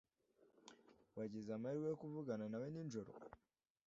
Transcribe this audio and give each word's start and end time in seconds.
Wagize 1.17 1.49
amahirwe 1.53 1.87
yo 1.89 1.99
kuvugana 2.01 2.45
nawe 2.51 2.67
nijoro? 2.73 3.11